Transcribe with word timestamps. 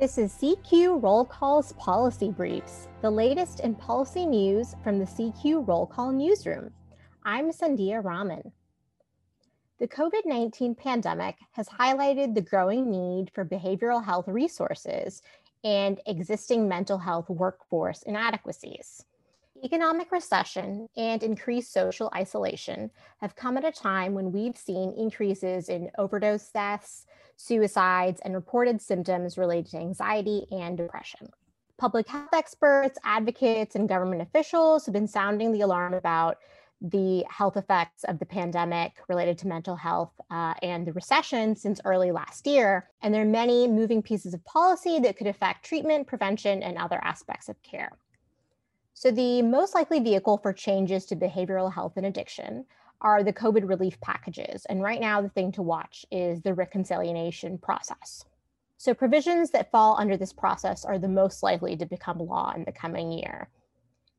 This 0.00 0.16
is 0.16 0.32
CQ 0.32 1.02
Roll 1.02 1.26
Call's 1.26 1.74
Policy 1.74 2.30
Briefs, 2.30 2.88
the 3.02 3.10
latest 3.10 3.60
in 3.60 3.74
policy 3.74 4.24
news 4.24 4.74
from 4.82 4.98
the 4.98 5.04
CQ 5.04 5.68
Roll 5.68 5.84
Call 5.84 6.10
newsroom. 6.10 6.70
I'm 7.22 7.50
Sandhya 7.50 8.02
Raman. 8.02 8.50
The 9.78 9.86
COVID 9.86 10.22
19 10.24 10.74
pandemic 10.74 11.36
has 11.52 11.68
highlighted 11.68 12.34
the 12.34 12.40
growing 12.40 12.90
need 12.90 13.30
for 13.34 13.44
behavioral 13.44 14.02
health 14.02 14.26
resources 14.26 15.20
and 15.64 16.00
existing 16.06 16.66
mental 16.66 16.96
health 16.96 17.28
workforce 17.28 18.02
inadequacies. 18.04 19.04
Economic 19.62 20.10
recession 20.10 20.88
and 20.96 21.22
increased 21.22 21.72
social 21.72 22.10
isolation 22.14 22.90
have 23.20 23.36
come 23.36 23.58
at 23.58 23.64
a 23.64 23.70
time 23.70 24.14
when 24.14 24.32
we've 24.32 24.56
seen 24.56 24.94
increases 24.96 25.68
in 25.68 25.90
overdose 25.98 26.48
deaths, 26.50 27.04
suicides, 27.36 28.20
and 28.24 28.34
reported 28.34 28.80
symptoms 28.80 29.36
related 29.36 29.70
to 29.70 29.76
anxiety 29.76 30.46
and 30.50 30.78
depression. 30.78 31.28
Public 31.76 32.08
health 32.08 32.32
experts, 32.32 32.98
advocates, 33.04 33.74
and 33.74 33.88
government 33.88 34.22
officials 34.22 34.86
have 34.86 34.94
been 34.94 35.06
sounding 35.06 35.52
the 35.52 35.60
alarm 35.60 35.92
about 35.92 36.38
the 36.80 37.24
health 37.28 37.58
effects 37.58 38.04
of 38.04 38.18
the 38.18 38.24
pandemic 38.24 38.92
related 39.08 39.36
to 39.36 39.46
mental 39.46 39.76
health 39.76 40.12
uh, 40.30 40.54
and 40.62 40.86
the 40.86 40.92
recession 40.94 41.54
since 41.54 41.80
early 41.84 42.10
last 42.10 42.46
year. 42.46 42.88
And 43.02 43.12
there 43.12 43.22
are 43.22 43.26
many 43.26 43.68
moving 43.68 44.02
pieces 44.02 44.32
of 44.32 44.42
policy 44.46 44.98
that 45.00 45.18
could 45.18 45.26
affect 45.26 45.66
treatment, 45.66 46.06
prevention, 46.06 46.62
and 46.62 46.78
other 46.78 46.98
aspects 47.04 47.50
of 47.50 47.62
care. 47.62 47.92
So, 49.00 49.10
the 49.10 49.40
most 49.40 49.74
likely 49.74 49.98
vehicle 49.98 50.36
for 50.36 50.52
changes 50.52 51.06
to 51.06 51.16
behavioral 51.16 51.72
health 51.72 51.94
and 51.96 52.04
addiction 52.04 52.66
are 53.00 53.22
the 53.22 53.32
COVID 53.32 53.66
relief 53.66 53.98
packages. 54.02 54.66
And 54.66 54.82
right 54.82 55.00
now, 55.00 55.22
the 55.22 55.30
thing 55.30 55.52
to 55.52 55.62
watch 55.62 56.04
is 56.10 56.42
the 56.42 56.52
reconciliation 56.52 57.56
process. 57.56 58.26
So, 58.76 58.92
provisions 58.92 59.52
that 59.52 59.70
fall 59.70 59.96
under 59.98 60.18
this 60.18 60.34
process 60.34 60.84
are 60.84 60.98
the 60.98 61.08
most 61.08 61.42
likely 61.42 61.78
to 61.78 61.86
become 61.86 62.18
law 62.18 62.52
in 62.54 62.64
the 62.64 62.72
coming 62.72 63.10
year. 63.10 63.48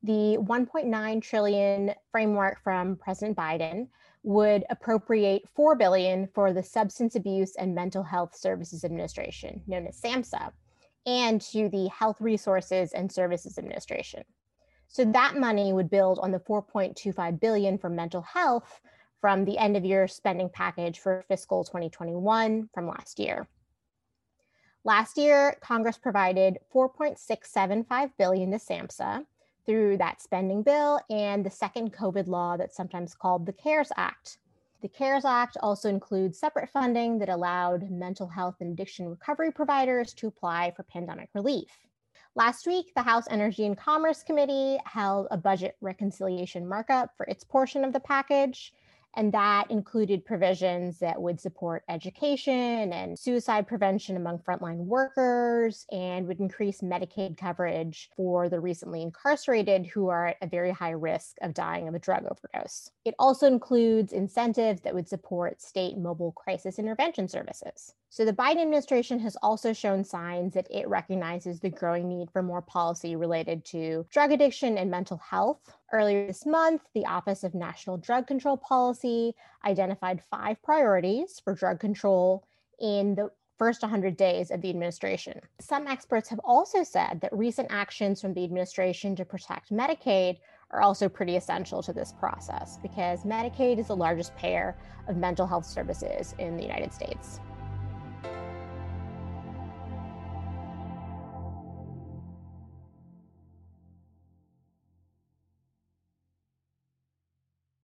The 0.01 0.39
1.9 0.39 1.21
trillion 1.21 1.93
framework 2.11 2.63
from 2.63 2.95
President 2.95 3.37
Biden 3.37 3.87
would 4.23 4.63
appropriate 4.71 5.47
4 5.55 5.75
billion 5.75 6.27
for 6.33 6.53
the 6.53 6.63
Substance 6.63 7.15
Abuse 7.15 7.55
and 7.55 7.75
Mental 7.75 8.01
Health 8.01 8.35
Services 8.35 8.83
Administration, 8.83 9.61
known 9.67 9.85
as 9.85 10.01
SAMHSA, 10.01 10.51
and 11.05 11.39
to 11.39 11.69
the 11.69 11.87
Health 11.89 12.19
Resources 12.19 12.93
and 12.93 13.11
Services 13.11 13.59
Administration. 13.59 14.23
So 14.93 15.05
that 15.05 15.37
money 15.37 15.71
would 15.71 15.89
build 15.89 16.19
on 16.19 16.31
the 16.31 16.39
4.25 16.39 17.39
billion 17.39 17.77
for 17.77 17.89
mental 17.89 18.21
health 18.21 18.81
from 19.21 19.45
the 19.45 19.57
end 19.57 19.77
of 19.77 19.85
year 19.85 20.05
spending 20.05 20.49
package 20.49 20.99
for 20.99 21.23
fiscal 21.29 21.63
2021 21.63 22.69
from 22.73 22.87
last 22.89 23.17
year. 23.17 23.47
Last 24.83 25.17
year, 25.17 25.55
Congress 25.61 25.97
provided 25.97 26.57
4.675 26.73 28.11
billion 28.17 28.51
to 28.51 28.57
SAMHSA 28.57 29.25
through 29.65 29.95
that 29.97 30.21
spending 30.21 30.61
bill 30.61 30.99
and 31.09 31.45
the 31.45 31.51
second 31.51 31.93
COVID 31.93 32.27
law 32.27 32.57
that's 32.57 32.75
sometimes 32.75 33.15
called 33.15 33.45
the 33.45 33.53
CARES 33.53 33.93
Act. 33.95 34.39
The 34.81 34.89
CARES 34.89 35.23
Act 35.23 35.55
also 35.61 35.87
includes 35.87 36.37
separate 36.37 36.69
funding 36.69 37.17
that 37.19 37.29
allowed 37.29 37.89
mental 37.89 38.27
health 38.27 38.55
and 38.59 38.73
addiction 38.73 39.07
recovery 39.07 39.53
providers 39.53 40.13
to 40.15 40.27
apply 40.27 40.73
for 40.75 40.83
pandemic 40.83 41.29
relief. 41.33 41.69
Last 42.33 42.65
week, 42.65 42.93
the 42.95 43.01
House 43.01 43.25
Energy 43.29 43.65
and 43.65 43.77
Commerce 43.77 44.23
Committee 44.23 44.79
held 44.85 45.27
a 45.31 45.37
budget 45.37 45.75
reconciliation 45.81 46.65
markup 46.65 47.11
for 47.17 47.25
its 47.25 47.43
portion 47.43 47.83
of 47.83 47.91
the 47.91 47.99
package. 47.99 48.73
And 49.15 49.33
that 49.33 49.69
included 49.69 50.25
provisions 50.25 50.99
that 50.99 51.21
would 51.21 51.39
support 51.39 51.83
education 51.89 52.93
and 52.93 53.19
suicide 53.19 53.67
prevention 53.67 54.15
among 54.15 54.39
frontline 54.39 54.85
workers 54.85 55.85
and 55.91 56.27
would 56.27 56.39
increase 56.39 56.81
Medicaid 56.81 57.37
coverage 57.37 58.09
for 58.15 58.47
the 58.47 58.59
recently 58.59 59.01
incarcerated 59.01 59.85
who 59.87 60.07
are 60.07 60.27
at 60.27 60.37
a 60.41 60.47
very 60.47 60.71
high 60.71 60.91
risk 60.91 61.35
of 61.41 61.53
dying 61.53 61.87
of 61.87 61.95
a 61.95 61.99
drug 61.99 62.23
overdose. 62.23 62.89
It 63.03 63.15
also 63.19 63.47
includes 63.47 64.13
incentives 64.13 64.81
that 64.81 64.93
would 64.93 65.09
support 65.09 65.61
state 65.61 65.97
mobile 65.97 66.31
crisis 66.31 66.79
intervention 66.79 67.27
services. 67.27 67.93
So 68.09 68.25
the 68.25 68.33
Biden 68.33 68.61
administration 68.61 69.19
has 69.19 69.37
also 69.41 69.71
shown 69.71 70.03
signs 70.03 70.53
that 70.53 70.67
it 70.69 70.87
recognizes 70.89 71.59
the 71.59 71.69
growing 71.69 72.09
need 72.09 72.29
for 72.29 72.43
more 72.43 72.61
policy 72.61 73.15
related 73.15 73.63
to 73.65 74.05
drug 74.09 74.33
addiction 74.33 74.77
and 74.77 74.91
mental 74.91 75.17
health. 75.17 75.77
Earlier 75.93 76.25
this 76.25 76.45
month, 76.45 76.83
the 76.93 77.05
Office 77.05 77.43
of 77.43 77.53
National 77.53 77.97
Drug 77.97 78.25
Control 78.25 78.55
Policy 78.55 79.35
identified 79.65 80.23
five 80.31 80.61
priorities 80.63 81.41
for 81.43 81.53
drug 81.53 81.81
control 81.81 82.45
in 82.79 83.15
the 83.15 83.29
first 83.57 83.81
100 83.81 84.15
days 84.15 84.51
of 84.51 84.61
the 84.61 84.69
administration. 84.69 85.39
Some 85.59 85.87
experts 85.87 86.29
have 86.29 86.39
also 86.45 86.83
said 86.83 87.19
that 87.21 87.35
recent 87.35 87.67
actions 87.69 88.21
from 88.21 88.33
the 88.33 88.43
administration 88.45 89.17
to 89.17 89.25
protect 89.25 89.69
Medicaid 89.69 90.37
are 90.71 90.81
also 90.81 91.09
pretty 91.09 91.35
essential 91.35 91.83
to 91.83 91.91
this 91.91 92.13
process 92.17 92.79
because 92.81 93.23
Medicaid 93.23 93.77
is 93.77 93.87
the 93.87 93.95
largest 93.95 94.33
payer 94.37 94.77
of 95.09 95.17
mental 95.17 95.45
health 95.45 95.65
services 95.65 96.33
in 96.39 96.55
the 96.55 96.63
United 96.63 96.93
States. 96.93 97.41